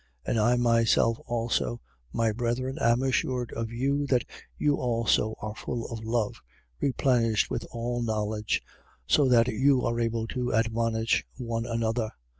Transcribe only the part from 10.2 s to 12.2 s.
to admonish one another.